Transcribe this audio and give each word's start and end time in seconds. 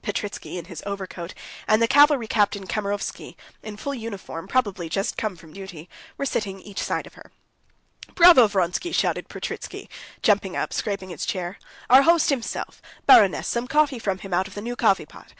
Petritsky, 0.00 0.56
in 0.56 0.64
his 0.64 0.82
overcoat, 0.86 1.34
and 1.66 1.82
the 1.82 1.86
cavalry 1.86 2.26
captain 2.26 2.66
Kamerovsky, 2.66 3.36
in 3.62 3.76
full 3.76 3.92
uniform, 3.92 4.48
probably 4.48 4.88
just 4.88 5.18
come 5.18 5.36
from 5.36 5.52
duty, 5.52 5.90
were 6.16 6.24
sitting 6.24 6.58
each 6.62 6.82
side 6.82 7.06
of 7.06 7.16
her. 7.16 7.30
"Bravo! 8.14 8.46
Vronsky!" 8.48 8.92
shouted 8.94 9.28
Petritsky, 9.28 9.90
jumping 10.22 10.56
up, 10.56 10.72
scraping 10.72 11.10
his 11.10 11.26
chair. 11.26 11.58
"Our 11.90 12.00
host 12.04 12.30
himself! 12.30 12.80
Baroness, 13.04 13.46
some 13.46 13.68
coffee 13.68 13.98
for 13.98 14.14
him 14.16 14.32
out 14.32 14.48
of 14.48 14.54
the 14.54 14.62
new 14.62 14.74
coffee 14.74 15.04
pot. 15.04 15.34